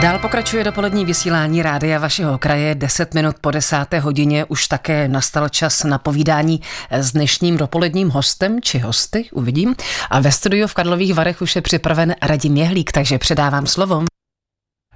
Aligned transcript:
Dál 0.00 0.18
pokračuje 0.18 0.64
dopolední 0.64 1.04
vysílání 1.04 1.62
rádia 1.62 1.98
vašeho 1.98 2.38
kraje. 2.38 2.74
10 2.74 3.14
minut 3.14 3.36
po 3.40 3.50
desáté 3.50 4.00
hodině 4.00 4.44
už 4.44 4.66
také 4.66 5.08
nastal 5.08 5.48
čas 5.48 5.84
na 5.84 5.98
povídání 5.98 6.60
s 6.90 7.12
dnešním 7.12 7.56
dopoledním 7.56 8.10
hostem 8.10 8.62
či 8.62 8.78
hosty, 8.78 9.28
uvidím. 9.32 9.74
A 10.10 10.20
ve 10.20 10.32
studiu 10.32 10.66
v 10.66 10.74
Karlových 10.74 11.14
Varech 11.14 11.42
už 11.42 11.56
je 11.56 11.62
připraven 11.62 12.14
Radim 12.22 12.56
Jehlík, 12.56 12.92
takže 12.92 13.18
předávám 13.18 13.66
slovo. 13.66 14.09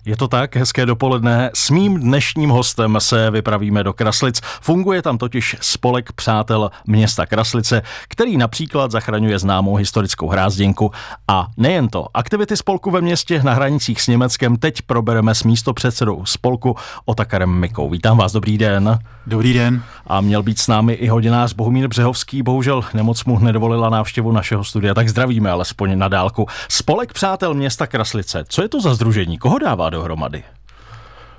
Je 0.07 0.17
to 0.17 0.29
tak, 0.29 0.57
hezké 0.57 0.87
dopoledne. 0.87 1.51
S 1.55 1.71
mým 1.71 2.01
dnešním 2.01 2.51
hostem 2.51 2.97
se 2.99 3.31
vypravíme 3.31 3.85
do 3.85 3.93
Kraslic. 3.93 4.41
Funguje 4.61 5.03
tam 5.03 5.19
totiž 5.19 5.57
spolek 5.61 6.13
přátel 6.13 6.71
města 6.87 7.27
Kraslice, 7.27 7.83
který 8.09 8.37
například 8.37 8.91
zachraňuje 8.91 9.39
známou 9.39 9.75
historickou 9.75 10.29
hrázděnku. 10.29 10.91
A 11.29 11.47
nejen 11.57 11.89
to, 11.89 12.07
aktivity 12.15 12.57
spolku 12.57 12.91
ve 12.91 13.01
městě 13.01 13.43
na 13.43 13.55
hranicích 13.55 14.03
s 14.03 14.07
Německem 14.07 14.57
teď 14.57 14.83
probereme 14.83 15.35
s 15.35 15.45
místopředsedou 15.45 16.25
spolku 16.25 16.77
Otakarem 17.05 17.51
Mikou. 17.51 17.91
Vítám 17.91 18.19
vás, 18.19 18.33
dobrý 18.33 18.59
den. 18.59 18.99
Dobrý 19.27 19.53
den. 19.53 19.83
A 20.07 20.21
měl 20.21 20.43
být 20.43 20.59
s 20.59 20.69
námi 20.69 20.93
i 20.93 21.09
hodinář 21.09 21.53
Bohumír 21.53 21.89
Břehovský, 21.89 22.43
bohužel 22.43 22.83
nemoc 22.95 23.25
mu 23.25 23.39
nedovolila 23.39 23.91
návštěvu 23.91 24.33
našeho 24.33 24.65
studia, 24.65 24.95
tak 24.95 25.09
zdravíme 25.09 25.51
alespoň 25.51 25.99
na 25.99 26.09
dálku. 26.09 26.47
Spolek 26.69 27.13
přátel 27.13 27.55
města 27.55 27.87
Kraslice, 27.87 28.45
co 28.49 28.63
je 28.63 28.69
to 28.69 28.81
za 28.81 28.95
združení, 28.95 29.39
koho 29.39 29.59
dává 29.59 29.91
dohromady? 29.95 30.43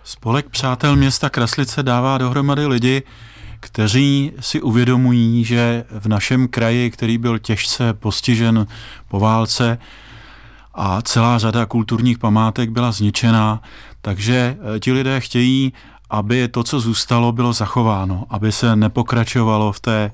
Spolek 0.04 0.50
přátel 0.50 0.96
města 0.96 1.30
Kraslice 1.30 1.84
dává 1.84 2.18
dohromady 2.18 2.66
lidi, 2.66 3.04
kteří 3.60 4.32
si 4.40 4.62
uvědomují, 4.62 5.44
že 5.44 5.84
v 6.00 6.08
našem 6.08 6.48
kraji, 6.48 6.92
který 6.92 7.18
byl 7.18 7.40
těžce 7.40 7.94
postižen 7.94 8.68
po 9.08 9.20
válce 9.20 9.78
a 10.74 11.02
celá 11.02 11.38
řada 11.38 11.66
kulturních 11.66 12.18
památek 12.18 12.70
byla 12.70 12.92
zničená, 12.92 13.62
takže 14.02 14.58
eh, 14.76 14.80
ti 14.80 14.92
lidé 14.92 15.20
chtějí, 15.20 15.74
aby 16.10 16.48
to, 16.48 16.64
co 16.64 16.80
zůstalo, 16.80 17.32
bylo 17.32 17.54
zachováno, 17.54 18.26
aby 18.30 18.52
se 18.52 18.76
nepokračovalo 18.76 19.72
v 19.72 19.80
té, 19.80 20.12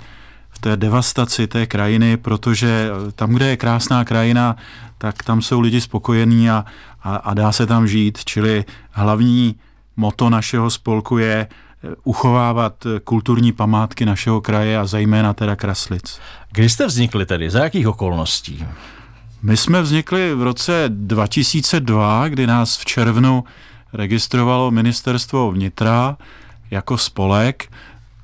v 0.50 0.60
té 0.60 0.78
devastaci 0.78 1.48
té 1.48 1.66
krajiny, 1.66 2.18
protože 2.18 2.90
eh, 2.90 3.12
tam, 3.12 3.34
kde 3.34 3.48
je 3.48 3.58
krásná 3.58 4.06
krajina, 4.06 4.56
tak 4.98 5.24
tam 5.24 5.42
jsou 5.42 5.60
lidi 5.60 5.82
spokojení 5.82 6.50
a, 6.50 6.66
a, 7.04 7.16
a 7.16 7.34
dá 7.34 7.52
se 7.52 7.68
tam 7.68 7.88
žít. 7.88 8.26
Čili 8.26 8.66
hlavní 8.92 9.56
moto 9.98 10.30
našeho 10.30 10.70
spolku 10.70 11.18
je 11.18 11.48
eh, 11.48 11.96
uchovávat 12.04 12.86
eh, 12.86 13.00
kulturní 13.00 13.52
památky 13.52 14.06
našeho 14.06 14.42
kraje 14.42 14.78
a 14.78 14.86
zejména 14.86 15.34
teda 15.34 15.56
Kraslic. 15.56 16.20
Kdy 16.52 16.70
jste 16.70 16.88
vznikli 16.88 17.26
tedy? 17.26 17.50
Za 17.50 17.64
jakých 17.64 17.88
okolností? 17.88 18.66
My 19.44 19.58
jsme 19.58 19.82
vznikli 19.82 20.36
v 20.36 20.44
roce 20.44 20.86
2002, 20.88 22.28
kdy 22.28 22.48
nás 22.48 22.78
v 22.78 22.86
červnu 22.86 23.44
registrovalo 23.94 24.72
ministerstvo 24.72 25.52
vnitra 25.52 26.18
jako 26.72 26.98
spolek, 26.98 27.72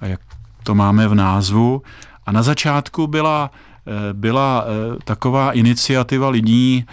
jak 0.02 0.22
to 0.64 0.75
máme 0.75 1.08
v 1.08 1.16
názvu. 1.16 1.81
A 2.25 2.31
na 2.31 2.44
začátku 2.44 3.08
byla, 3.08 3.52
eh, 3.88 4.14
byla 4.14 4.66
taková 5.03 5.52
iniciativa 5.52 6.30
lidí, 6.30 6.86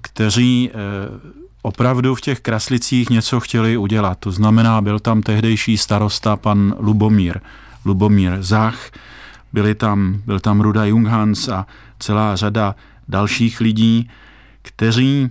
kteří 0.00 0.70
opravdu 1.62 2.14
v 2.14 2.20
těch 2.20 2.40
kraslicích 2.40 3.10
něco 3.10 3.40
chtěli 3.40 3.76
udělat. 3.76 4.18
To 4.18 4.32
znamená, 4.32 4.80
byl 4.80 4.98
tam 4.98 5.22
tehdejší 5.22 5.78
starosta 5.78 6.36
pan 6.36 6.74
Lubomír, 6.78 7.40
Lubomír 7.84 8.42
Zach, 8.42 8.90
byli 9.52 9.74
tam, 9.74 10.22
byl 10.26 10.40
tam 10.40 10.60
Ruda 10.60 10.84
Junghans 10.84 11.48
a 11.48 11.66
celá 11.98 12.36
řada 12.36 12.74
dalších 13.08 13.60
lidí, 13.60 14.10
kteří 14.62 15.30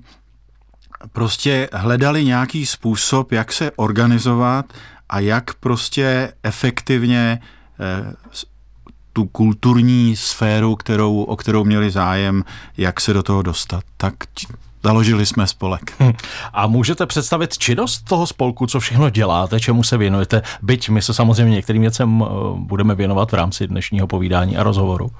prostě 1.13 1.69
hledali 1.73 2.25
nějaký 2.25 2.65
způsob, 2.65 3.31
jak 3.31 3.53
se 3.53 3.71
organizovat 3.75 4.73
a 5.09 5.19
jak 5.19 5.53
prostě 5.53 6.33
efektivně 6.43 7.39
eh, 7.79 8.13
tu 9.17 9.25
kulturní 9.25 10.15
sféru, 10.15 10.75
kterou, 10.75 11.23
o 11.23 11.35
kterou 11.35 11.63
měli 11.63 11.91
zájem, 11.91 12.43
jak 12.77 13.01
se 13.01 13.13
do 13.13 13.23
toho 13.23 13.41
dostat. 13.41 13.83
Tak 13.97 14.13
Založili 14.83 15.25
jsme 15.25 15.47
spolek. 15.47 15.93
Hm. 15.99 16.13
A 16.53 16.67
můžete 16.67 17.05
představit 17.05 17.57
činnost 17.57 18.01
toho 18.01 18.27
spolku, 18.27 18.67
co 18.67 18.79
všechno 18.79 19.09
děláte, 19.09 19.59
čemu 19.59 19.83
se 19.83 19.97
věnujete? 19.97 20.41
Byť 20.61 20.89
my 20.89 21.01
se 21.01 21.13
samozřejmě 21.13 21.55
některým 21.55 21.81
věcem 21.81 22.23
eh, 22.23 22.29
budeme 22.55 22.95
věnovat 22.95 23.31
v 23.31 23.35
rámci 23.35 23.67
dnešního 23.67 24.07
povídání 24.07 24.57
a 24.57 24.63
rozhovoru. 24.63 25.11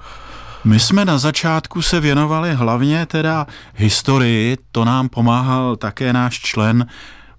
My 0.64 0.80
jsme 0.80 1.04
na 1.04 1.18
začátku 1.18 1.82
se 1.82 2.00
věnovali 2.00 2.54
hlavně 2.54 3.06
teda 3.06 3.46
historii, 3.74 4.56
to 4.72 4.84
nám 4.84 5.08
pomáhal 5.08 5.76
také 5.76 6.12
náš 6.12 6.40
člen 6.40 6.86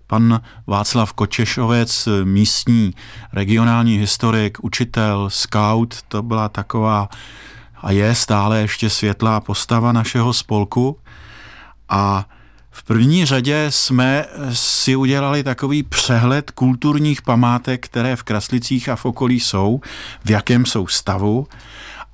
pan 0.09 0.41
Václav 0.67 1.13
Kočešovec, 1.13 2.07
místní 2.23 2.93
regionální 3.33 3.97
historik, 3.97 4.57
učitel, 4.63 5.29
scout, 5.29 6.01
to 6.07 6.23
byla 6.23 6.49
taková 6.49 7.09
a 7.81 7.91
je 7.91 8.15
stále 8.15 8.59
ještě 8.59 8.89
světlá 8.89 9.39
postava 9.39 9.91
našeho 9.91 10.33
spolku. 10.33 10.97
A 11.89 12.25
v 12.71 12.83
první 12.83 13.25
řadě 13.25 13.65
jsme 13.69 14.25
si 14.53 14.95
udělali 14.95 15.43
takový 15.43 15.83
přehled 15.83 16.51
kulturních 16.51 17.21
památek, 17.21 17.85
které 17.85 18.15
v 18.15 18.23
Kraslicích 18.23 18.89
a 18.89 18.95
v 18.95 19.05
okolí 19.05 19.39
jsou, 19.39 19.81
v 20.25 20.29
jakém 20.29 20.65
jsou 20.65 20.87
stavu. 20.87 21.47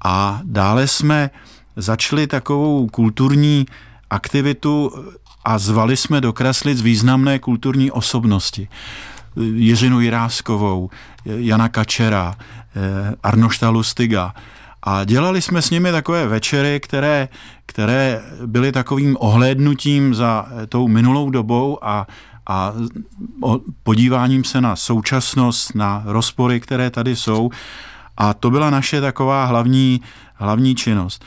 A 0.03 0.41
dále 0.43 0.87
jsme 0.87 1.29
začali 1.75 2.27
takovou 2.27 2.87
kulturní 2.87 3.65
aktivitu 4.09 4.91
a 5.45 5.57
zvali 5.57 5.97
jsme 5.97 6.21
do 6.21 6.33
Kraslic 6.33 6.81
významné 6.81 7.39
kulturní 7.39 7.91
osobnosti. 7.91 8.67
Jiřinu 9.35 9.99
Jiráskovou, 9.99 10.89
Jana 11.25 11.69
Kačera, 11.69 12.35
eh, 12.39 13.15
Arnošta 13.23 13.69
Lustiga, 13.69 14.33
a 14.83 15.03
dělali 15.03 15.41
jsme 15.41 15.61
s 15.61 15.69
nimi 15.69 15.91
takové 15.91 16.27
večery, 16.27 16.79
které, 16.79 17.29
které 17.65 18.21
byly 18.45 18.71
takovým 18.71 19.17
ohlédnutím 19.19 20.15
za 20.15 20.45
tou 20.69 20.87
minulou 20.87 21.29
dobou 21.29 21.79
a, 21.81 22.07
a 22.47 22.73
podíváním 23.83 24.43
se 24.43 24.61
na 24.61 24.75
současnost, 24.75 25.75
na 25.75 26.03
rozpory, 26.05 26.59
které 26.59 26.89
tady 26.89 27.15
jsou. 27.15 27.49
A 28.17 28.33
to 28.33 28.49
byla 28.49 28.69
naše 28.69 29.01
taková 29.01 29.45
hlavní, 29.45 30.01
hlavní 30.33 30.75
činnost. 30.75 31.25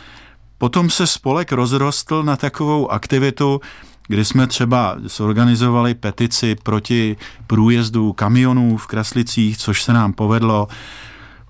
Potom 0.59 0.91
se 0.91 1.07
spolek 1.07 1.53
rozrostl 1.53 2.23
na 2.23 2.37
takovou 2.37 2.91
aktivitu, 2.91 3.61
kdy 4.09 4.25
jsme 4.25 4.47
třeba 4.47 4.97
zorganizovali 5.03 5.95
petici 5.95 6.55
proti 6.63 7.17
průjezdu 7.47 8.13
kamionů 8.13 8.77
v 8.77 8.87
Kraslicích, 8.87 9.59
což 9.59 9.83
se 9.83 9.93
nám 9.93 10.13
povedlo. 10.13 10.69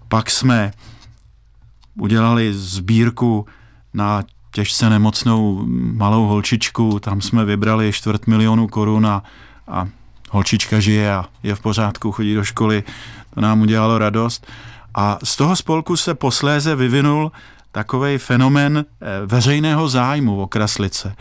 Pak 0.08 0.30
jsme 0.30 0.72
udělali 2.00 2.54
sbírku 2.54 3.46
na 3.94 4.22
těžce 4.50 4.91
nemocnou 4.91 5.62
malou 5.92 6.26
holčičku, 6.26 7.00
tam 7.00 7.20
jsme 7.20 7.44
vybrali 7.44 7.92
čtvrt 7.92 8.26
milionu 8.26 8.69
korun 8.69 9.06
a, 9.06 9.22
a 9.69 9.88
holčička 10.30 10.80
žije 10.80 11.14
a 11.14 11.25
je 11.42 11.54
v 11.54 11.60
pořádku, 11.60 12.12
chodí 12.12 12.34
do 12.34 12.44
školy, 12.44 12.84
to 13.34 13.40
nám 13.40 13.60
udělalo 13.60 13.98
radost. 13.98 14.46
A 14.94 15.19
z 15.25 15.36
toho 15.36 15.56
spolku 15.56 15.96
se 15.96 16.14
posléze 16.14 16.76
vyvinul 16.76 17.32
takový 17.72 18.19
fenomen 18.19 18.78
eh, 18.78 19.06
veřejného 19.26 19.88
zájmu 19.88 20.42
o 20.42 20.46
Kraslice. 20.46 21.14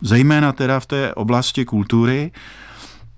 Zejména 0.00 0.52
teda 0.52 0.80
v 0.80 0.86
té 0.86 1.14
oblasti 1.14 1.64
kultury. 1.64 2.32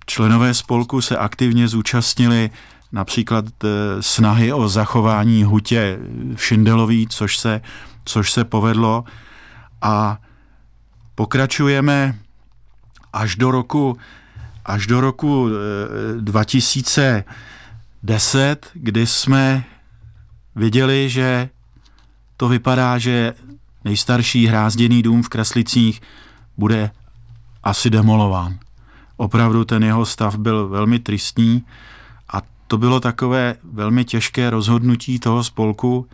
Členové 0.07 0.55
spolku 0.55 1.01
se 1.01 1.17
aktivně 1.17 1.69
zúčastnili 1.69 2.51
například 2.93 3.45
eh, 3.65 3.69
snahy 4.01 4.53
o 4.53 4.69
zachování 4.69 5.45
hutě 5.45 5.99
v 6.35 6.45
Šindelový, 6.45 7.07
což 7.07 7.39
se, 7.39 7.61
což 8.05 8.33
se 8.33 8.45
povedlo. 8.45 9.05
A 9.83 10.19
pokračujeme 11.15 12.19
až 13.13 13.37
do 13.37 13.51
roku, 13.51 13.99
až 14.65 14.87
do 14.87 15.01
roku 15.01 15.49
2010, 16.21 18.67
eh, 18.67 18.71
kdy 18.75 19.07
jsme 19.07 19.65
viděli, 20.55 21.11
že 21.11 21.49
to 22.37 22.49
vypadá, 22.49 22.99
že 22.99 23.35
nejstarší 23.85 24.47
hrázděný 24.47 25.03
dům 25.03 25.23
v 25.23 25.29
Kraslicích 25.29 26.01
bude 26.59 26.91
asi 27.63 27.91
demolován. 27.91 28.59
Opravdu 29.17 29.65
ten 29.65 29.85
jeho 29.85 30.07
stav 30.07 30.37
byl 30.37 30.69
velmi 30.69 30.99
tristní 30.99 31.65
to 32.69 32.79
bylo 32.79 33.01
takové 33.01 33.55
velmi 33.73 34.05
těžké 34.05 34.51
rozhodnutí 34.51 35.19
toho 35.19 35.45
spolku, 35.45 36.07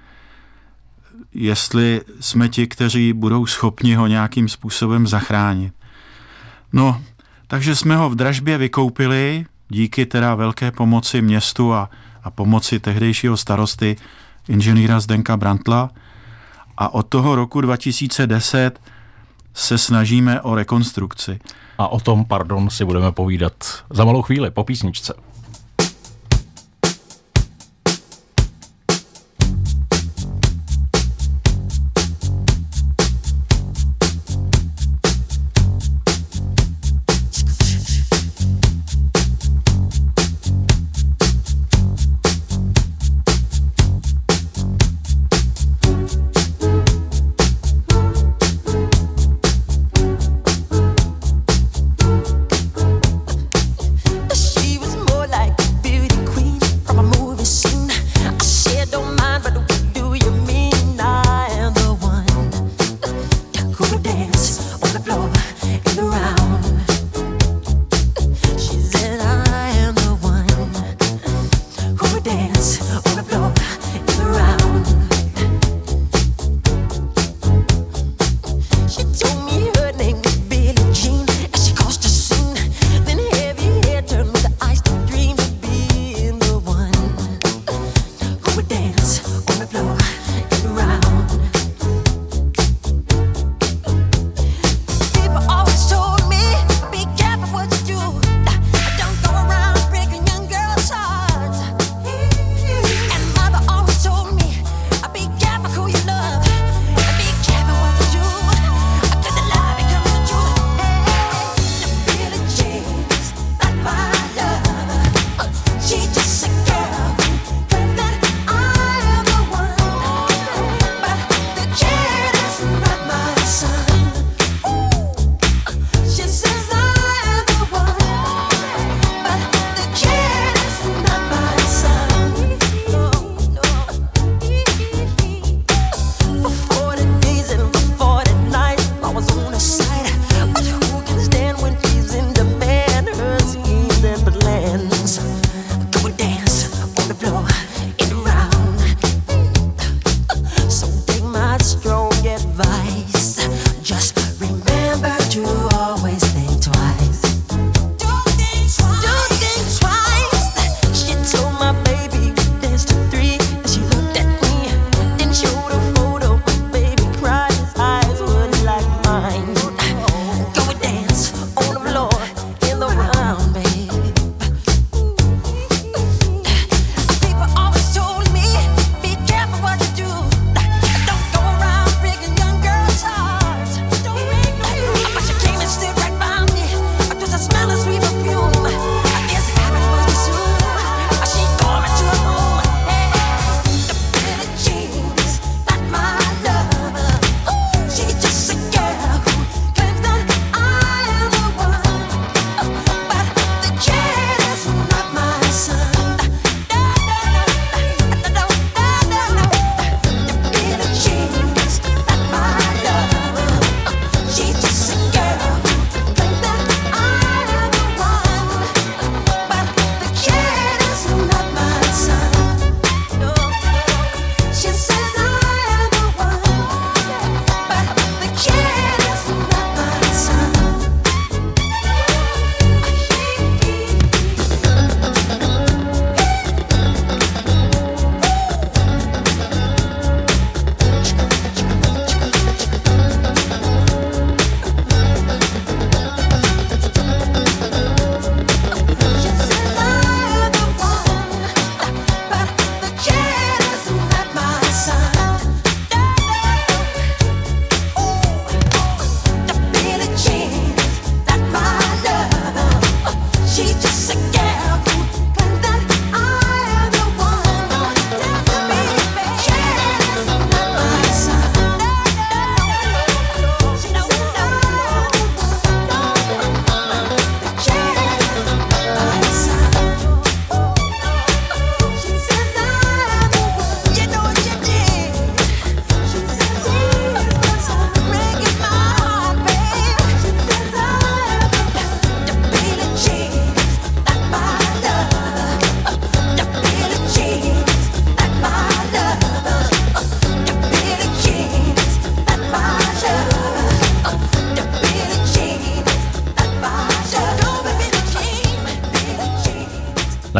jestli 1.32 2.00
jsme 2.20 2.48
ti, 2.48 2.66
kteří 2.66 3.12
budou 3.12 3.46
schopni 3.46 3.94
ho 3.94 4.06
nějakým 4.06 4.48
způsobem 4.48 5.06
zachránit. 5.06 5.74
No, 6.72 7.02
takže 7.46 7.76
jsme 7.76 7.96
ho 7.96 8.10
v 8.10 8.14
dražbě 8.14 8.58
vykoupili, 8.58 9.46
díky 9.68 10.06
teda 10.06 10.34
velké 10.34 10.70
pomoci 10.70 11.22
městu 11.22 11.72
a, 11.72 11.90
a 12.22 12.30
pomoci 12.30 12.80
tehdejšího 12.80 13.36
starosty 13.36 13.96
inženýra 14.48 15.00
Zdenka 15.00 15.36
Brantla. 15.36 15.90
A 16.76 16.94
od 16.94 17.02
toho 17.02 17.34
roku 17.34 17.60
2010 17.60 18.80
se 19.54 19.78
snažíme 19.78 20.40
o 20.40 20.54
rekonstrukci. 20.54 21.38
A 21.78 21.88
o 21.88 22.00
tom, 22.00 22.24
pardon, 22.24 22.70
si 22.70 22.84
budeme 22.84 23.12
povídat 23.12 23.52
za 23.90 24.04
malou 24.04 24.22
chvíli 24.22 24.50
po 24.50 24.64
písničce. 24.64 25.14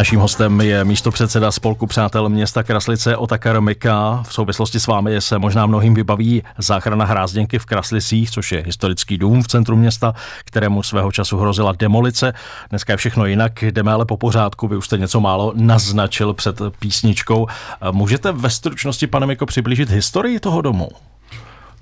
Naším 0.05 0.21
hostem 0.21 0.61
je 0.61 0.85
místo 0.85 1.11
předseda 1.11 1.53
spolku 1.53 1.87
Přátel 1.87 2.29
města 2.29 2.63
Kraslice 2.63 3.17
Otakar 3.17 3.61
Mika. 3.61 4.23
V 4.29 4.35
souvislosti 4.35 4.81
s 4.81 4.87
vámi 4.87 5.21
se 5.21 5.39
možná 5.39 5.67
mnohým 5.67 5.95
vybaví 5.95 6.43
záchrana 6.59 7.05
hrázděnky 7.05 7.59
v 7.59 7.67
Kraslicích, 7.67 8.31
což 8.31 8.53
je 8.53 8.63
historický 8.67 9.19
dům 9.19 9.43
v 9.43 9.49
centru 9.49 9.77
města, 9.77 10.15
kterému 10.45 10.83
svého 10.83 11.13
času 11.13 11.39
hrozila 11.39 11.73
demolice. 11.73 12.33
Dneska 12.71 12.93
je 12.93 12.97
všechno 12.97 13.27
jinak, 13.27 13.63
jdeme 13.63 13.93
ale 13.93 14.05
po 14.05 14.17
pořádku. 14.17 14.69
Vy 14.69 14.77
už 14.77 14.85
jste 14.85 14.99
něco 14.99 15.21
málo 15.21 15.53
naznačil 15.57 16.35
před 16.35 16.61
písničkou. 16.79 17.47
Můžete 17.91 18.33
ve 18.33 18.51
stručnosti, 18.51 19.07
pane 19.07 19.27
Miko, 19.27 19.47
přiblížit 19.47 19.91
historii 19.91 20.41
toho 20.41 20.63
domu? 20.63 20.89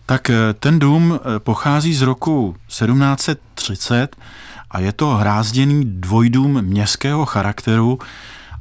Tak 0.07 0.31
eh, 0.31 0.37
ten 0.59 0.79
dům 0.79 1.21
eh, 1.21 1.38
pochází 1.38 1.95
z 1.95 2.02
roku 2.02 2.57
1730 2.67 4.17
a 4.73 4.81
je 4.81 4.93
to 4.93 5.11
hrázděný 5.11 5.85
dvojdům 5.85 6.62
městského 6.62 7.26
charakteru 7.26 7.99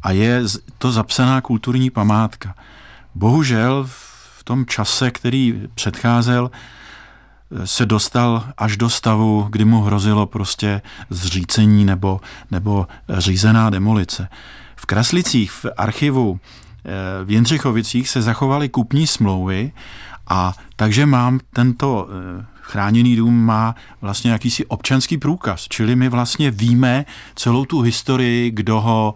a 0.03 0.11
je 0.11 0.41
to 0.77 0.91
zapsaná 0.91 1.41
kulturní 1.41 1.89
památka. 1.89 2.55
Bohužel 3.15 3.87
v 4.37 4.43
tom 4.43 4.65
čase, 4.65 5.11
který 5.11 5.61
předcházel, 5.75 6.51
se 7.65 7.85
dostal 7.85 8.43
až 8.57 8.77
do 8.77 8.89
stavu, 8.89 9.47
kdy 9.49 9.65
mu 9.65 9.81
hrozilo 9.81 10.25
prostě 10.25 10.81
zřícení 11.09 11.85
nebo, 11.85 12.21
nebo 12.51 12.87
řízená 13.09 13.69
demolice. 13.69 14.27
V 14.75 14.85
Kraslicích 14.85 15.51
v 15.51 15.65
archivu 15.77 16.39
eh, 16.39 17.25
v 17.25 17.31
Jindřichovicích 17.31 18.09
se 18.09 18.21
zachovaly 18.21 18.69
kupní 18.69 19.07
smlouvy 19.07 19.71
a 20.27 20.53
takže 20.75 21.05
mám 21.05 21.39
tento 21.53 22.07
eh, 22.09 22.45
chráněný 22.71 23.15
dům 23.15 23.45
má 23.45 23.75
vlastně 24.01 24.31
jakýsi 24.31 24.65
občanský 24.65 25.17
průkaz, 25.17 25.67
čili 25.69 25.95
my 25.95 26.09
vlastně 26.09 26.51
víme 26.51 27.05
celou 27.35 27.65
tu 27.65 27.81
historii, 27.81 28.51
kdo 28.51 28.81
ho 28.81 29.13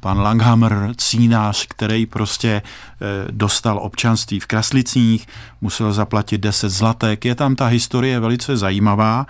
pan 0.00 0.18
Langhammer, 0.18 0.92
cínář, 0.96 1.66
který 1.68 2.06
prostě 2.06 2.48
eh, 2.58 3.06
dostal 3.30 3.78
občanství 3.78 4.40
v 4.40 4.46
Kraslicích, 4.46 5.26
musel 5.60 5.92
zaplatit 5.92 6.38
10 6.38 6.68
zlatek. 6.68 7.24
Je 7.24 7.34
tam 7.34 7.56
ta 7.56 7.66
historie 7.66 8.20
velice 8.20 8.56
zajímavá 8.56 9.26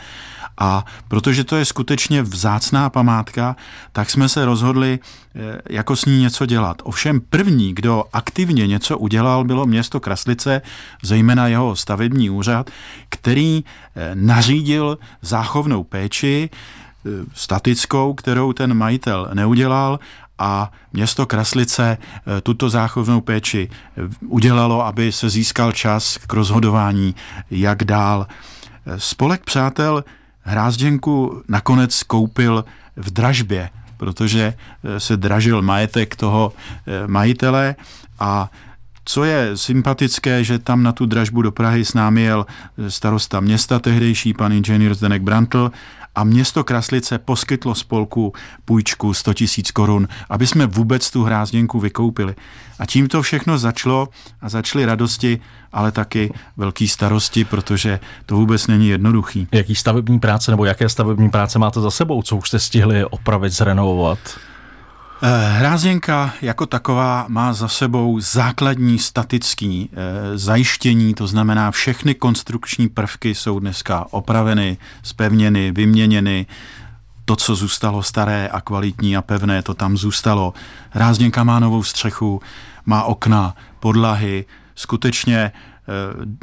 a 0.58 0.84
protože 1.08 1.44
to 1.44 1.56
je 1.56 1.64
skutečně 1.64 2.22
vzácná 2.22 2.90
památka, 2.90 3.56
tak 3.92 4.10
jsme 4.10 4.28
se 4.28 4.44
rozhodli 4.44 4.98
eh, 4.98 5.60
jako 5.70 5.96
s 5.96 6.04
ní 6.04 6.18
něco 6.18 6.46
dělat. 6.46 6.82
Ovšem 6.84 7.20
první, 7.20 7.74
kdo 7.74 8.04
aktivně 8.12 8.66
něco 8.66 8.98
udělal, 8.98 9.44
bylo 9.44 9.66
město 9.66 10.00
Kraslice, 10.00 10.62
zejména 11.02 11.46
jeho 11.48 11.76
stavební 11.76 12.30
úřad, 12.30 12.70
který 13.08 13.64
eh, 13.64 14.10
nařídil 14.14 14.98
záchovnou 15.22 15.84
péči, 15.84 16.50
statickou, 17.34 18.14
kterou 18.14 18.52
ten 18.52 18.74
majitel 18.74 19.28
neudělal 19.34 19.98
a 20.38 20.72
město 20.92 21.26
Kraslice 21.26 21.98
tuto 22.42 22.70
záchovnou 22.70 23.20
péči 23.20 23.70
udělalo, 24.20 24.86
aby 24.86 25.12
se 25.12 25.30
získal 25.30 25.72
čas 25.72 26.18
k 26.26 26.32
rozhodování, 26.32 27.14
jak 27.50 27.84
dál. 27.84 28.26
Spolek 28.96 29.44
přátel 29.44 30.04
Hrázděnku 30.44 31.42
nakonec 31.48 32.02
koupil 32.02 32.64
v 32.96 33.10
dražbě, 33.10 33.70
protože 33.96 34.54
eh, 34.84 35.00
se 35.00 35.16
dražil 35.16 35.62
majetek 35.62 36.16
toho 36.16 36.52
eh, 36.86 37.06
majitele 37.06 37.74
a 38.18 38.50
co 39.04 39.24
je 39.24 39.56
sympatické, 39.56 40.44
že 40.44 40.58
tam 40.58 40.82
na 40.82 40.92
tu 40.92 41.06
dražbu 41.06 41.42
do 41.42 41.52
Prahy 41.52 41.84
s 41.84 41.94
námi 41.94 42.22
jel 42.22 42.46
eh, 42.46 42.90
starosta 42.90 43.40
města 43.40 43.78
tehdejší, 43.78 44.34
pan 44.34 44.52
inženýr 44.52 44.94
Zdenek 44.94 45.22
Brantl 45.22 45.72
a 46.14 46.24
město 46.24 46.64
Kraslice 46.64 47.18
poskytlo 47.18 47.74
spolku 47.74 48.32
půjčku 48.64 49.14
100 49.14 49.34
tisíc 49.34 49.70
korun, 49.70 50.08
aby 50.30 50.46
jsme 50.46 50.66
vůbec 50.66 51.10
tu 51.10 51.24
hrázděnku 51.24 51.80
vykoupili. 51.80 52.34
A 52.78 52.86
tím 52.86 53.08
to 53.08 53.22
všechno 53.22 53.58
začalo 53.58 54.08
a 54.40 54.48
začaly 54.48 54.84
radosti, 54.84 55.40
ale 55.72 55.92
taky 55.92 56.32
velký 56.56 56.88
starosti, 56.88 57.44
protože 57.44 58.00
to 58.26 58.36
vůbec 58.36 58.66
není 58.66 58.88
jednoduchý. 58.88 59.48
Jaký 59.52 59.74
stavební 59.74 60.18
práce 60.18 60.50
nebo 60.50 60.64
jaké 60.64 60.88
stavební 60.88 61.30
práce 61.30 61.58
máte 61.58 61.80
za 61.80 61.90
sebou? 61.90 62.22
Co 62.22 62.36
už 62.36 62.48
jste 62.48 62.58
stihli 62.58 63.04
opravit, 63.04 63.52
zrenovovat? 63.52 64.18
Eh, 65.26 65.58
Hrázděnka 65.58 66.32
jako 66.42 66.66
taková 66.66 67.26
má 67.28 67.52
za 67.52 67.68
sebou 67.68 68.20
základní 68.20 68.98
statický 68.98 69.90
eh, 69.92 70.38
zajištění, 70.38 71.14
to 71.14 71.26
znamená 71.26 71.70
všechny 71.70 72.14
konstrukční 72.14 72.88
prvky 72.88 73.34
jsou 73.34 73.60
dneska 73.60 74.06
opraveny, 74.10 74.76
spevněny, 75.02 75.72
vyměněny, 75.72 76.46
to, 77.24 77.36
co 77.36 77.54
zůstalo 77.54 78.02
staré 78.02 78.48
a 78.48 78.60
kvalitní 78.60 79.16
a 79.16 79.22
pevné, 79.22 79.62
to 79.62 79.74
tam 79.74 79.96
zůstalo. 79.96 80.54
Hrázděnka 80.90 81.44
má 81.44 81.60
novou 81.60 81.82
střechu, 81.82 82.42
má 82.86 83.02
okna, 83.02 83.54
podlahy, 83.80 84.44
skutečně 84.74 85.38
eh, 85.38 85.52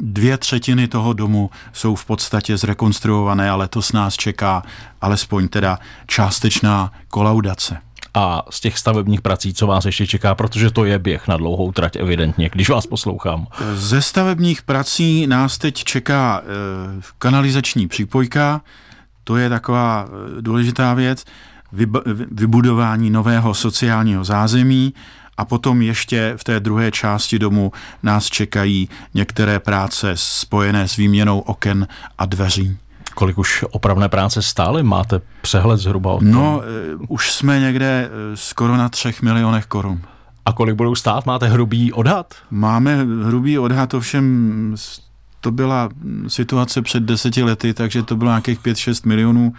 dvě 0.00 0.38
třetiny 0.38 0.88
toho 0.88 1.12
domu 1.12 1.50
jsou 1.72 1.94
v 1.94 2.04
podstatě 2.04 2.56
zrekonstruované 2.56 3.50
a 3.50 3.56
letos 3.56 3.92
nás 3.92 4.14
čeká 4.14 4.62
alespoň 5.00 5.48
teda 5.48 5.78
částečná 6.06 6.92
kolaudace 7.08 7.78
a 8.14 8.42
z 8.50 8.60
těch 8.60 8.78
stavebních 8.78 9.20
prací, 9.20 9.54
co 9.54 9.66
vás 9.66 9.84
ještě 9.84 10.06
čeká, 10.06 10.34
protože 10.34 10.70
to 10.70 10.84
je 10.84 10.98
běh 10.98 11.28
na 11.28 11.36
dlouhou 11.36 11.72
trať 11.72 11.96
evidentně, 11.96 12.50
když 12.52 12.70
vás 12.70 12.86
poslouchám. 12.86 13.46
Ze 13.74 14.02
stavebních 14.02 14.62
prací 14.62 15.26
nás 15.26 15.58
teď 15.58 15.84
čeká 15.84 16.42
e, 16.42 16.44
kanalizační 17.18 17.88
přípojka, 17.88 18.60
to 19.24 19.36
je 19.36 19.48
taková 19.48 20.06
e, 20.38 20.42
důležitá 20.42 20.94
věc, 20.94 21.24
vybudování 22.30 23.10
nového 23.10 23.54
sociálního 23.54 24.24
zázemí 24.24 24.94
a 25.36 25.44
potom 25.44 25.82
ještě 25.82 26.34
v 26.36 26.44
té 26.44 26.60
druhé 26.60 26.90
části 26.90 27.38
domu 27.38 27.72
nás 28.02 28.26
čekají 28.26 28.88
některé 29.14 29.60
práce 29.60 30.12
spojené 30.14 30.88
s 30.88 30.96
výměnou 30.96 31.38
oken 31.38 31.88
a 32.18 32.26
dveří. 32.26 32.76
Kolik 33.14 33.38
už 33.38 33.64
opravné 33.70 34.08
práce 34.08 34.42
stály? 34.42 34.82
Máte 34.82 35.20
přehled 35.42 35.76
zhruba 35.76 36.12
o 36.12 36.18
tom? 36.18 36.30
No, 36.30 36.62
už 37.08 37.32
jsme 37.32 37.60
někde 37.60 38.08
uh, 38.08 38.34
skoro 38.34 38.76
na 38.76 38.88
třech 38.88 39.22
milionech 39.22 39.66
korun. 39.66 40.00
A 40.44 40.52
kolik 40.52 40.74
budou 40.74 40.94
stát? 40.94 41.26
Máte 41.26 41.48
hrubý 41.48 41.92
odhad? 41.92 42.34
Máme 42.50 43.06
hrubý 43.24 43.58
odhad, 43.58 43.94
ovšem 43.94 44.76
to 45.40 45.50
byla 45.50 45.88
situace 46.28 46.82
před 46.82 47.02
deseti 47.02 47.42
lety, 47.42 47.74
takže 47.74 48.02
to 48.02 48.16
bylo 48.16 48.30
nějakých 48.30 48.60
5-6 48.60 49.08
milionů. 49.08 49.52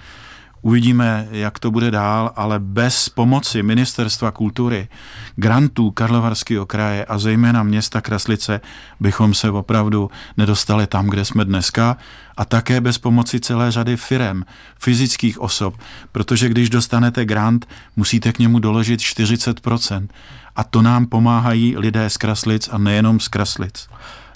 Uvidíme, 0.65 1.27
jak 1.31 1.59
to 1.59 1.71
bude 1.71 1.91
dál, 1.91 2.31
ale 2.35 2.59
bez 2.59 3.09
pomoci 3.09 3.63
Ministerstva 3.63 4.31
kultury, 4.31 4.87
grantů 5.35 5.91
Karlovarského 5.91 6.65
kraje 6.65 7.05
a 7.05 7.17
zejména 7.17 7.63
města 7.63 8.01
Kraslice 8.01 8.61
bychom 8.99 9.33
se 9.33 9.51
opravdu 9.51 10.11
nedostali 10.37 10.87
tam, 10.87 11.07
kde 11.07 11.25
jsme 11.25 11.45
dneska 11.45 11.97
a 12.37 12.45
také 12.45 12.81
bez 12.81 12.97
pomoci 12.97 13.39
celé 13.39 13.71
řady 13.71 13.97
firem, 13.97 14.45
fyzických 14.79 15.41
osob, 15.41 15.75
protože 16.11 16.49
když 16.49 16.69
dostanete 16.69 17.25
grant, 17.25 17.67
musíte 17.95 18.31
k 18.31 18.39
němu 18.39 18.59
doložit 18.59 18.99
40%. 18.99 20.07
A 20.55 20.63
to 20.63 20.81
nám 20.81 21.05
pomáhají 21.05 21.77
lidé 21.77 22.09
z 22.09 22.17
Kraslic 22.17 22.69
a 22.71 22.77
nejenom 22.77 23.19
z 23.19 23.27
Kraslic. 23.27 23.87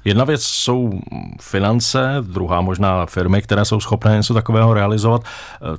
Jedna 0.08 0.24
věc 0.24 0.44
jsou 0.44 1.00
finance, 1.42 2.16
druhá 2.22 2.62
možná 2.62 3.06
firmy, 3.06 3.42
které 3.42 3.66
jsou 3.66 3.80
schopné 3.80 4.16
něco 4.16 4.34
takového 4.34 4.74
realizovat. 4.74 5.24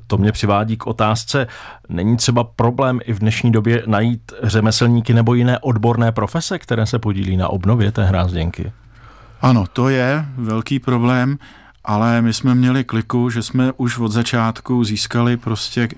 To 0.07 0.19
mě 0.19 0.33
přivádí 0.33 0.77
k 0.77 0.87
otázce, 0.87 1.47
není 1.89 2.17
třeba 2.17 2.45
problém 2.45 3.01
i 3.05 3.13
v 3.13 3.19
dnešní 3.19 3.53
době 3.53 3.83
najít 3.87 4.33
řemeslníky 4.43 5.15
nebo 5.15 5.35
jiné 5.35 5.59
odborné 5.59 6.13
profese, 6.13 6.59
které 6.59 6.87
se 6.87 6.99
podílí 6.99 7.37
na 7.37 7.49
obnově 7.49 7.93
té 7.93 8.05
hrázděnky? 8.05 8.73
Ano, 9.41 9.65
to 9.73 9.89
je 9.89 10.25
velký 10.37 10.79
problém 10.79 11.39
ale 11.85 12.23
my 12.23 12.33
jsme 12.33 12.55
měli 12.55 12.85
kliku, 12.85 13.31
že 13.31 13.43
jsme 13.43 13.73
už 13.77 13.99
od 13.99 14.13
začátku 14.13 14.85
získali 14.85 15.37
prostě 15.37 15.89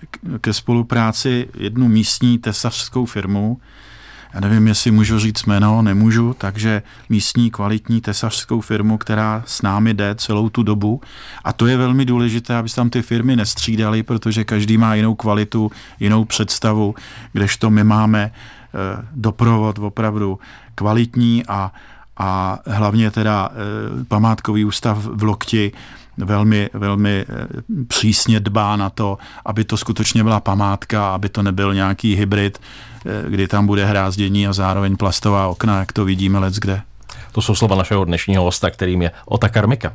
ke 0.41 0.53
spolupráci 0.53 1.49
jednu 1.55 1.89
místní 1.89 2.39
tesařskou 2.39 3.07
firmu. 3.07 3.61
Já 4.35 4.41
nevím, 4.41 4.67
jestli 4.67 4.91
můžu 4.91 5.19
říct 5.19 5.45
jméno, 5.47 5.83
nemůžu, 5.83 6.35
takže 6.39 6.83
místní 7.09 7.51
kvalitní 7.51 8.01
tesařskou 8.01 8.61
firmu, 8.61 8.99
která 8.99 9.43
s 9.47 9.63
námi 9.63 9.95
jde 9.95 10.15
celou 10.15 10.49
tu 10.49 10.63
dobu. 10.63 11.01
A 11.45 11.53
to 11.53 11.67
je 11.67 11.77
velmi 11.77 12.05
důležité, 12.05 12.57
aby 12.57 12.69
se 12.69 12.77
tam 12.77 12.91
ty 12.91 13.03
firmy 13.03 13.37
nestřídaly, 13.37 14.03
protože 14.03 14.45
každý 14.45 14.79
má 14.79 14.95
jinou 14.95 15.15
kvalitu, 15.15 15.71
jinou 16.01 16.25
představu, 16.25 16.95
kdežto 17.33 17.71
my 17.71 17.85
máme 17.85 18.33
eh, 18.33 19.07
doprovod 19.13 19.79
opravdu 19.79 20.39
kvalitní 20.75 21.47
a 21.49 21.73
a 22.23 22.59
hlavně 22.67 23.11
teda 23.11 23.49
e, 23.53 24.05
památkový 24.05 24.65
ústav 24.65 24.99
v 24.99 25.23
Lokti 25.23 25.73
velmi, 26.25 26.71
velmi 26.73 27.21
e, 27.21 27.27
přísně 27.89 28.41
dbá 28.41 28.77
na 28.77 28.91
to, 28.91 29.19
aby 29.45 29.65
to 29.65 29.77
skutečně 29.77 30.25
byla 30.25 30.41
památka, 30.41 31.15
aby 31.15 31.29
to 31.29 31.43
nebyl 31.43 31.75
nějaký 31.75 32.15
hybrid, 32.15 32.61
e, 33.07 33.31
kdy 33.31 33.49
tam 33.49 33.67
bude 33.67 33.85
hrázdění 33.85 34.47
a 34.47 34.53
zároveň 34.53 34.97
plastová 34.97 35.49
okna, 35.49 35.79
jak 35.79 35.93
to 35.93 36.05
vidíme 36.05 36.39
let 36.39 36.55
kde. 36.55 36.83
To 37.33 37.43
jsou 37.43 37.55
slova 37.55 37.77
našeho 37.77 38.05
dnešního 38.05 38.43
hosta, 38.43 38.71
kterým 38.71 39.03
je 39.03 39.11
Ota 39.25 39.49
Karmika. 39.49 39.93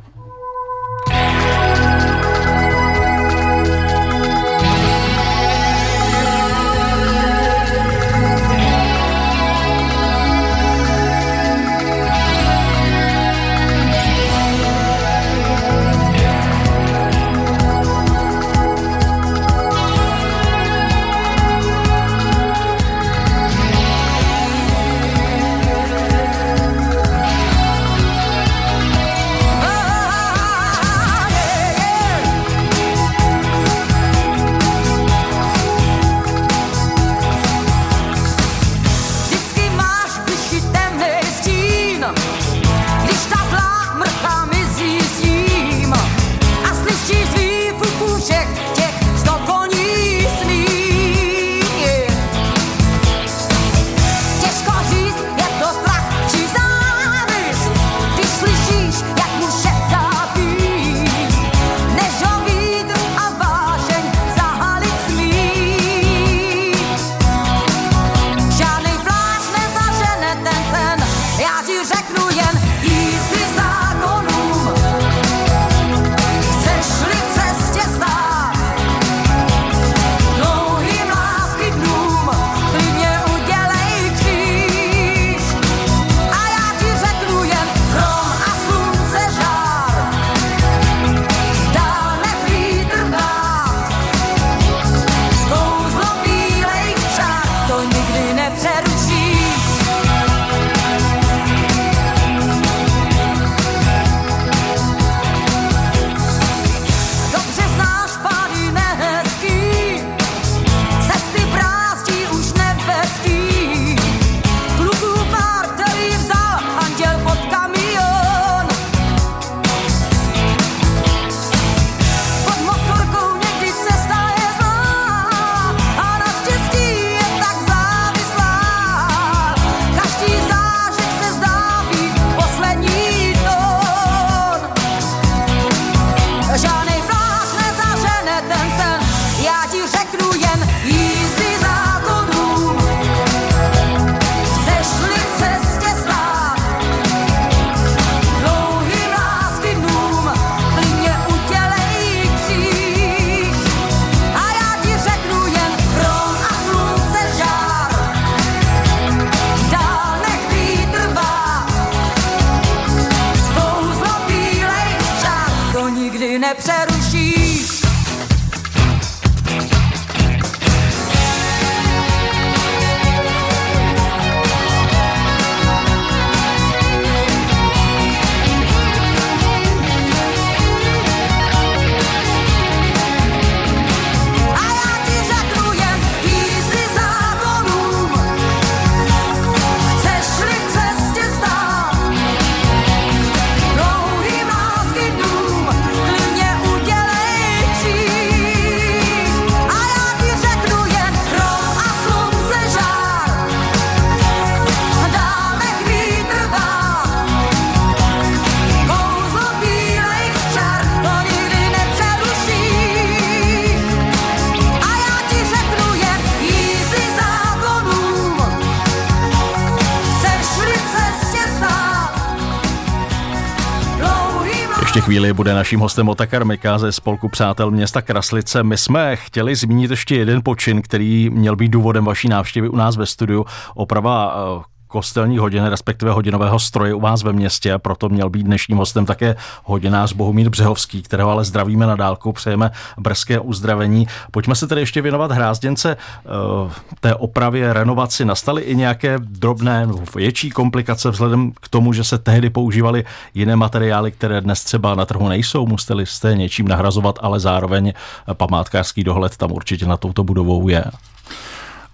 Chvíli 225.06 225.32
bude 225.32 225.54
naším 225.54 225.80
hostem 225.80 226.08
Otakar 226.08 226.44
Mika 226.44 226.78
ze 226.78 226.92
spolku 226.92 227.28
Přátel 227.28 227.70
města 227.70 228.02
Kraslice. 228.02 228.62
My 228.62 228.78
jsme 228.78 229.16
chtěli 229.16 229.54
zmínit 229.54 229.90
ještě 229.90 230.16
jeden 230.16 230.40
počin, 230.44 230.82
který 230.82 231.30
měl 231.30 231.56
být 231.56 231.68
důvodem 231.68 232.04
vaší 232.04 232.28
návštěvy 232.28 232.68
u 232.68 232.76
nás 232.76 232.96
ve 232.96 233.06
studiu. 233.06 233.46
Oprava 233.74 234.34
eh, 234.36 234.75
kostelních 234.88 235.40
hodin, 235.40 235.64
respektive 235.64 236.10
hodinového 236.10 236.58
stroje 236.58 236.94
u 236.94 237.00
vás 237.00 237.22
ve 237.22 237.32
městě 237.32 237.72
a 237.72 237.78
proto 237.78 238.08
měl 238.08 238.30
být 238.30 238.42
dnešním 238.42 238.78
hostem 238.78 239.06
také 239.06 239.36
hodinář 239.64 240.12
Bohumír 240.12 240.48
Břehovský, 240.48 241.02
kterého 241.02 241.30
ale 241.30 241.44
zdravíme 241.44 241.86
na 241.86 241.96
dálku, 241.96 242.32
přejeme 242.32 242.70
brzké 242.98 243.40
uzdravení. 243.40 244.08
Pojďme 244.30 244.54
se 244.54 244.66
tedy 244.66 244.80
ještě 244.80 245.02
věnovat 245.02 245.32
hrázděnce 245.32 245.96
uh, 245.96 246.72
té 247.00 247.14
opravě, 247.14 247.72
renovaci. 247.72 248.24
Nastaly 248.24 248.62
i 248.62 248.76
nějaké 248.76 249.18
drobné, 249.18 249.88
větší 250.16 250.50
komplikace 250.50 251.10
vzhledem 251.10 251.52
k 251.60 251.68
tomu, 251.68 251.92
že 251.92 252.04
se 252.04 252.18
tehdy 252.18 252.50
používaly 252.50 253.04
jiné 253.34 253.56
materiály, 253.56 254.12
které 254.12 254.40
dnes 254.40 254.64
třeba 254.64 254.94
na 254.94 255.04
trhu 255.04 255.28
nejsou. 255.28 255.66
Museli 255.66 256.06
jste 256.06 256.34
něčím 256.34 256.68
nahrazovat, 256.68 257.18
ale 257.22 257.40
zároveň 257.40 257.92
památkářský 258.32 259.04
dohled 259.04 259.36
tam 259.36 259.52
určitě 259.52 259.86
na 259.86 259.96
touto 259.96 260.24
budovou 260.24 260.68
je. 260.68 260.84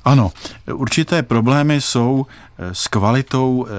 Ano, 0.05 0.33
určité 0.73 1.23
problémy 1.23 1.81
jsou 1.81 2.27
eh, 2.59 2.75
s 2.75 2.89
kvalitou 2.89 3.67
eh, 3.67 3.71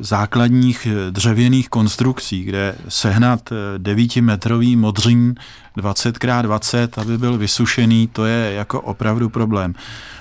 základních 0.00 0.86
eh, 0.86 1.10
dřevěných 1.10 1.68
konstrukcí, 1.68 2.44
kde 2.44 2.74
sehnat 2.88 3.50
9-metrový 3.78 4.76
modřín 4.76 5.34
20x20, 5.76 6.88
aby 7.00 7.18
byl 7.18 7.38
vysušený, 7.38 8.08
to 8.12 8.26
je 8.26 8.52
jako 8.52 8.80
opravdu 8.80 9.28
problém. 9.28 9.74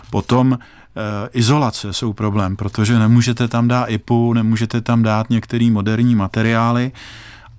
Potom 0.10 0.58
izolace 1.32 1.94
jsou 1.94 2.14
problém, 2.14 2.56
protože 2.56 3.00
nemůžete 3.00 3.48
tam 3.48 3.68
dát 3.68 3.86
IPu, 3.86 4.34
nemůžete 4.34 4.82
tam 4.82 5.04
dát 5.04 5.30
některé 5.30 5.72
moderní 5.72 6.16
materiály, 6.16 6.92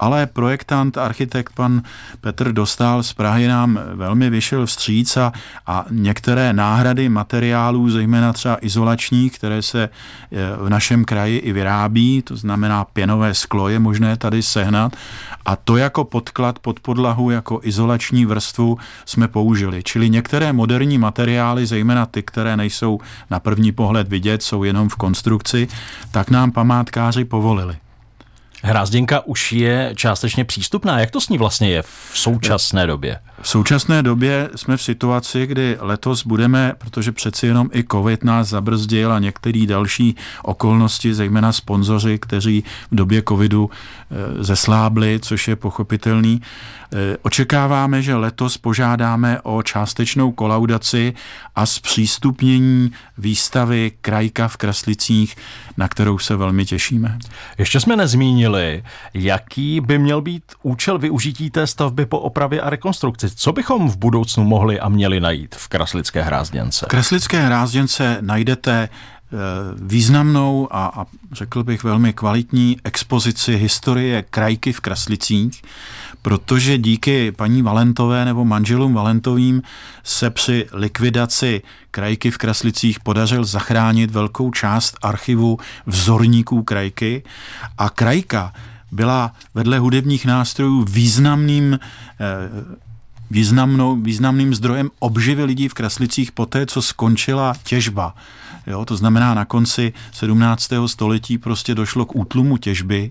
ale 0.01 0.27
projektant, 0.27 0.99
architekt 0.99 1.53
pan 1.55 1.83
Petr 2.21 2.53
Dostal 2.53 3.03
z 3.03 3.13
Prahy 3.13 3.49
nám 3.49 3.81
velmi 3.95 4.31
vyšel 4.31 4.67
vstříc 4.67 5.17
a, 5.17 5.33
a 5.67 5.85
některé 5.91 6.53
náhrady 6.53 7.09
materiálů, 7.09 7.91
zejména 7.91 8.33
třeba 8.33 8.57
izolačních, 8.61 9.33
které 9.33 9.63
se 9.63 9.83
eh, 9.83 10.37
v 10.57 10.69
našem 10.69 11.05
kraji 11.05 11.39
i 11.39 11.53
vyrábí, 11.53 12.23
to 12.23 12.37
znamená 12.37 12.85
pěnové 12.85 13.35
sklo 13.35 13.69
je 13.69 13.79
možné 13.79 14.17
tady 14.17 14.43
sehnat 14.43 14.97
a 15.45 15.57
to 15.57 15.77
jako 15.77 16.05
podklad 16.05 16.59
pod 16.59 16.81
podlahu, 16.81 17.31
jako 17.31 17.61
izolační 17.63 18.27
vrstvu 18.27 18.79
jsme 19.05 19.29
použili. 19.29 19.83
Čili 19.83 20.11
některé 20.11 20.53
moderní 20.53 20.99
materiály, 20.99 21.67
zejména 21.67 22.07
ty, 22.07 22.23
které 22.23 22.57
nejsou 22.57 22.99
na 23.31 23.41
první 23.41 23.73
pohled 23.73 24.09
vidět, 24.09 24.43
jsou 24.43 24.65
jenom 24.65 24.89
v 24.89 24.97
konstrukci, 24.97 25.69
tak 26.11 26.31
nám 26.31 26.53
památkáři 26.53 27.25
povolili. 27.25 27.77
Hrázděnka 28.63 29.27
už 29.27 29.53
je 29.53 29.93
částečně 29.97 30.45
přístupná. 30.45 31.01
Jak 31.01 31.11
to 31.11 31.21
s 31.21 31.29
ní 31.29 31.39
vlastně 31.39 31.71
je 31.71 31.83
v 31.83 32.11
současné 32.15 32.87
době? 32.87 33.19
V 33.43 33.49
současné 33.49 34.03
době 34.03 34.51
jsme 34.57 34.77
v 34.77 34.83
situaci, 34.83 35.47
kdy 35.47 35.77
letos 35.81 36.27
budeme, 36.27 36.73
protože 36.79 37.13
přeci 37.13 37.47
jenom 37.47 37.71
i 37.73 37.85
covid 37.93 38.25
nás 38.25 38.49
zabrzdil 38.49 39.13
a 39.13 39.19
některé 39.19 39.67
další 39.67 40.17
okolnosti, 40.43 41.15
zejména 41.15 41.53
sponzoři, 41.53 42.19
kteří 42.19 42.65
v 42.91 42.95
době 42.95 43.23
covidu 43.29 43.71
e, 43.71 44.45
zeslábli, 44.45 45.19
což 45.23 45.49
je 45.49 45.57
pochopitelný. 45.57 46.43
E, 46.93 47.17
očekáváme, 47.23 48.03
že 48.03 48.15
letos 48.15 48.59
požádáme 48.59 49.41
o 49.43 49.63
částečnou 49.63 50.33
kolaudaci 50.33 51.15
a 51.57 51.67
zpřístupnění 51.67 52.93
výstavy 53.19 53.93
Krajka 54.01 54.49
v 54.49 54.57
Kraslicích, 54.57 55.37
na 55.77 55.89
kterou 55.89 56.19
se 56.19 56.37
velmi 56.37 56.65
těšíme. 56.65 57.19
Ještě 57.59 57.81
jsme 57.81 57.97
nezmínili, 57.97 58.50
jaký 59.15 59.81
by 59.81 59.99
měl 59.99 60.21
být 60.23 60.43
účel 60.63 60.99
využití 60.99 61.51
té 61.51 61.67
stavby 61.67 62.07
po 62.07 62.19
opravě 62.19 62.61
a 62.61 62.71
rekonstrukci. 62.71 63.31
Co 63.31 63.53
bychom 63.53 63.91
v 63.91 63.97
budoucnu 63.97 64.45
mohli 64.45 64.81
a 64.81 64.89
měli 64.89 65.21
najít 65.21 65.55
v 65.55 65.69
Kraslické 65.69 66.23
hrázděnce? 66.23 66.87
V 66.87 66.89
Kraslické 66.89 67.41
hrázděnce 67.41 68.19
najdete 68.21 68.89
významnou 69.77 70.69
a, 70.71 70.87
a 70.87 71.07
řekl 71.33 71.65
bych 71.65 71.85
velmi 71.85 72.13
kvalitní 72.13 72.77
expozici 72.85 73.57
historie 73.57 74.25
krajky 74.31 74.73
v 74.73 74.81
Kraslicích, 74.81 75.63
protože 76.23 76.79
díky 76.79 77.33
paní 77.33 77.63
Valentové 77.63 78.25
nebo 78.25 78.45
manželům 78.45 78.95
Valentovým 78.95 79.63
se 80.05 80.31
při 80.31 80.67
likvidaci 80.73 81.63
krajky 81.91 82.31
v 82.31 82.39
Kraslicích 82.39 83.01
podařil 83.01 83.45
zachránit 83.45 84.11
velkou 84.11 84.51
část 84.51 84.97
archivu 85.03 85.59
vzorníků 85.87 86.63
krajky 86.63 87.23
a 87.79 87.91
krajka 87.91 88.53
byla 88.93 89.33
vedle 89.55 89.79
hudebních 89.79 90.27
nástrojů 90.27 90.85
významným 90.85 91.79
eh, 92.21 92.77
významnou, 93.31 93.97
významným 93.97 94.55
zdrojem 94.55 94.91
obživy 94.99 95.45
lidí 95.45 95.69
v 95.69 95.75
Kraslicích 95.75 96.33
poté, 96.33 96.67
co 96.67 96.83
skončila 96.83 97.55
těžba. 97.65 98.15
Jo, 98.67 98.85
to 98.85 98.97
znamená, 98.97 99.35
na 99.35 99.45
konci 99.45 99.93
17. 100.13 100.71
století 100.87 101.39
prostě 101.39 101.75
došlo 101.75 102.05
k 102.05 102.17
útlumu 102.17 102.57
těžby 102.57 103.11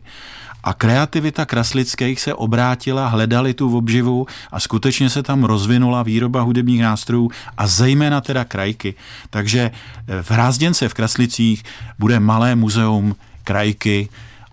a 0.63 0.73
kreativita 0.73 1.45
kraslických 1.45 2.21
se 2.21 2.33
obrátila, 2.33 3.07
hledali 3.07 3.53
tu 3.53 3.77
obživu 3.77 4.27
a 4.51 4.59
skutečně 4.59 5.09
se 5.09 5.23
tam 5.23 5.43
rozvinula 5.43 6.03
výroba 6.03 6.41
hudebních 6.41 6.81
nástrojů 6.81 7.31
a 7.57 7.67
zejména 7.67 8.21
teda 8.21 8.45
krajky. 8.45 8.93
Takže 9.29 9.71
eh, 9.71 10.23
v 10.23 10.31
Hrázděnce 10.31 10.89
v 10.89 10.93
Kraslicích 10.93 11.63
bude 11.99 12.19
malé 12.19 12.55
muzeum 12.55 13.15
krajky, 13.43 14.09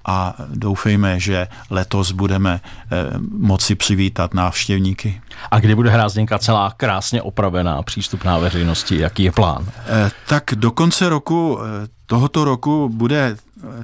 a 0.06 0.34
doufejme, 0.54 1.20
že 1.20 1.48
letos 1.70 2.12
budeme 2.12 2.60
eh, 2.60 2.96
moci 3.38 3.74
přivítat 3.74 4.34
návštěvníky. 4.34 5.20
A 5.50 5.60
kdy 5.60 5.74
bude 5.74 5.90
Hrázděnka 5.90 6.38
celá 6.38 6.74
krásně 6.76 7.22
opravená, 7.22 7.82
přístupná 7.82 8.38
veřejnosti? 8.38 8.98
Jaký 8.98 9.22
je 9.24 9.32
plán? 9.32 9.66
Eh, 9.86 10.10
tak 10.28 10.44
do 10.54 10.70
konce 10.70 11.08
roku, 11.08 11.58
eh, 11.60 11.88
tohoto 12.06 12.44
roku 12.44 12.88
bude 12.88 13.36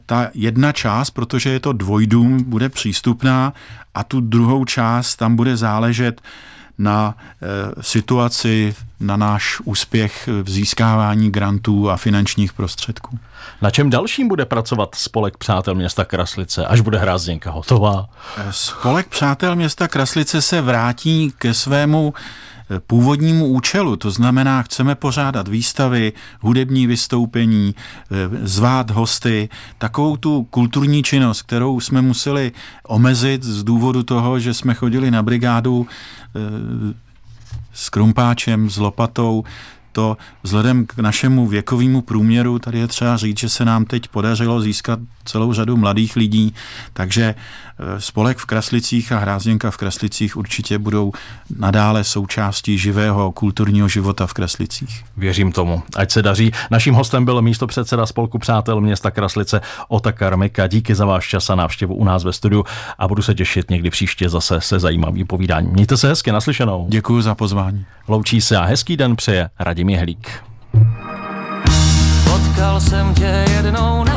ta 0.06 0.30
jedna 0.34 0.72
část, 0.72 1.10
protože 1.10 1.50
je 1.50 1.60
to 1.60 1.72
dvojdům, 1.72 2.44
bude 2.44 2.68
přístupná 2.68 3.52
a 3.94 4.04
tu 4.04 4.20
druhou 4.20 4.64
část 4.64 5.16
tam 5.16 5.36
bude 5.36 5.56
záležet 5.56 6.20
na 6.82 7.14
situaci, 7.80 8.74
na 9.00 9.16
náš 9.16 9.60
úspěch 9.64 10.28
v 10.42 10.50
získávání 10.50 11.30
grantů 11.30 11.90
a 11.90 11.96
finančních 11.96 12.52
prostředků. 12.52 13.18
Na 13.62 13.70
čem 13.70 13.90
dalším 13.90 14.28
bude 14.28 14.44
pracovat 14.44 14.94
spolek 14.94 15.36
Přátel 15.36 15.74
města 15.74 16.04
Kraslice, 16.04 16.66
až 16.66 16.80
bude 16.80 16.98
hrázděnka 16.98 17.50
hotová? 17.50 18.06
Spolek 18.50 19.08
Přátel 19.08 19.56
města 19.56 19.88
Kraslice 19.88 20.42
se 20.42 20.60
vrátí 20.60 21.32
ke 21.38 21.54
svému 21.54 22.14
eh, 22.16 22.22
původnímu 22.80 23.46
účelu, 23.46 23.96
to 23.96 24.10
znamená, 24.10 24.62
chceme 24.62 24.94
pořádat 24.94 25.48
výstavy, 25.48 26.12
hudební 26.40 26.86
vystoupení, 26.86 27.74
eh, 27.74 28.14
zvát 28.46 28.90
hosty, 28.90 29.48
takovou 29.78 30.16
tu 30.16 30.44
kulturní 30.50 31.02
činnost, 31.02 31.42
kterou 31.42 31.80
jsme 31.80 32.02
museli 32.02 32.52
omezit 32.86 33.42
z 33.42 33.64
důvodu 33.64 34.02
toho, 34.02 34.38
že 34.38 34.54
jsme 34.54 34.74
chodili 34.74 35.10
na 35.10 35.22
brigádu 35.22 35.86
eh, 35.86 36.94
s 37.72 37.90
krumpáčem, 37.90 38.70
s 38.70 38.76
lopatou, 38.76 39.44
to 39.92 40.16
vzhledem 40.42 40.86
k 40.86 40.96
našemu 40.96 41.46
věkovému 41.46 42.00
průměru, 42.00 42.58
tady 42.58 42.78
je 42.78 42.86
třeba 42.86 43.16
říct, 43.16 43.38
že 43.38 43.48
se 43.48 43.64
nám 43.64 43.84
teď 43.84 44.08
podařilo 44.08 44.60
získat 44.60 44.98
celou 45.24 45.52
řadu 45.52 45.76
mladých 45.76 46.16
lidí, 46.16 46.54
takže 46.92 47.22
e, 47.24 48.00
spolek 48.00 48.38
v 48.38 48.46
Kraslicích 48.46 49.12
a 49.12 49.18
Hrázněnka 49.18 49.70
v 49.70 49.76
Kraslicích 49.76 50.36
určitě 50.36 50.78
budou 50.78 51.12
nadále 51.56 52.04
součástí 52.04 52.78
živého 52.78 53.32
kulturního 53.32 53.88
života 53.88 54.26
v 54.26 54.32
Kraslicích. 54.32 55.04
Věřím 55.16 55.52
tomu. 55.52 55.82
Ať 55.96 56.10
se 56.10 56.22
daří. 56.22 56.52
Naším 56.70 56.94
hostem 56.94 57.24
byl 57.24 57.42
místo 57.42 57.66
předseda 57.66 58.06
spolku 58.06 58.38
Přátel 58.38 58.80
města 58.80 59.10
Kraslice 59.10 59.60
Otakar 59.88 60.36
Mika. 60.36 60.66
Díky 60.66 60.94
za 60.94 61.06
váš 61.06 61.28
čas 61.28 61.50
a 61.50 61.54
návštěvu 61.54 61.94
u 61.94 62.04
nás 62.04 62.24
ve 62.24 62.32
studiu 62.32 62.64
a 62.98 63.08
budu 63.08 63.22
se 63.22 63.34
těšit 63.34 63.70
někdy 63.70 63.90
příště 63.90 64.28
zase 64.28 64.60
se 64.60 64.78
zajímavým 64.78 65.26
povídáním. 65.26 65.70
Mějte 65.70 65.96
se 65.96 66.08
hezky, 66.08 66.32
naslyšenou. 66.32 66.86
Děkuji 66.88 67.22
za 67.22 67.34
pozvání. 67.34 67.84
Loučí 68.08 68.40
se 68.40 68.56
a 68.56 68.64
hezký 68.64 68.96
den 68.96 69.16
přeje 69.16 69.50
Radim 69.58 69.88
Jehlík. 69.88 70.30
Potkal 72.24 72.80
jsem 72.80 73.14
tě 73.14 73.44
jednou 73.56 74.04
na 74.04 74.11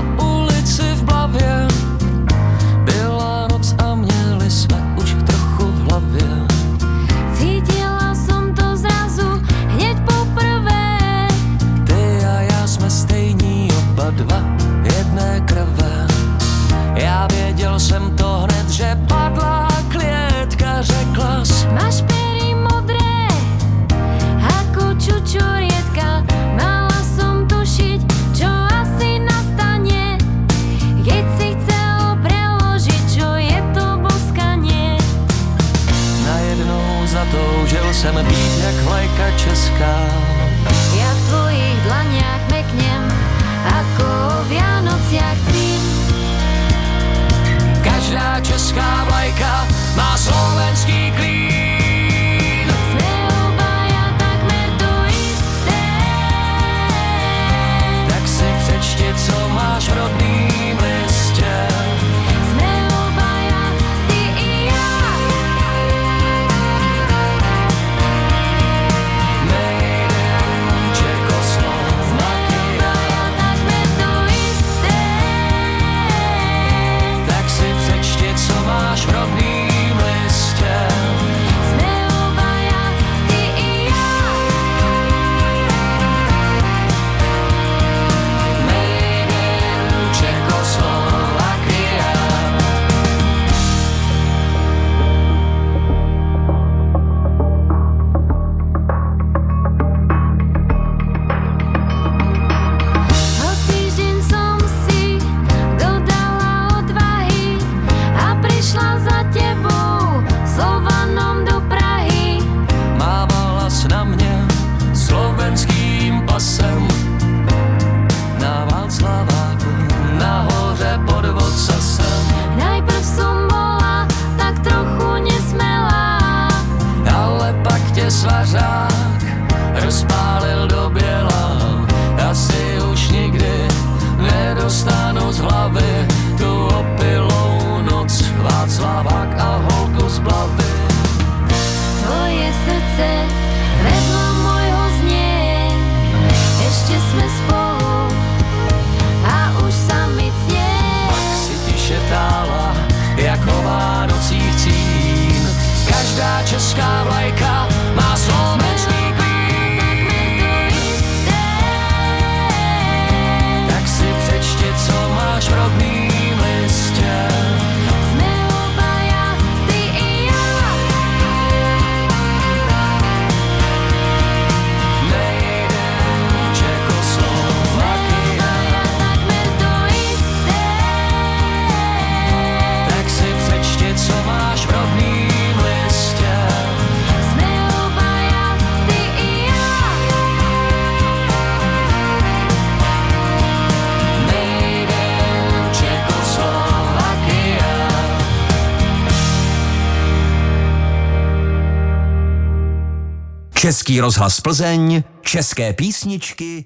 Český 203.86 204.00
rozhlas 204.00 204.42
Plzeň, 204.42 205.04
české 205.22 205.74
písničky. 205.74 206.66